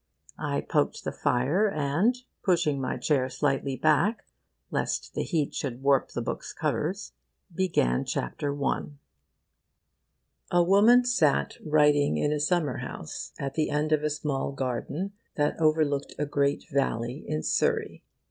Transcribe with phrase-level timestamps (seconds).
[0.39, 4.25] I poked the fire and, pushing my chair slightly back,
[4.71, 7.13] lest the heat should warp the book's covers,
[7.53, 8.85] began Chapter I.
[10.49, 15.13] A woman sat writing in a summer house at the end of a small garden
[15.35, 18.01] that overlooked a great valley in Surrey.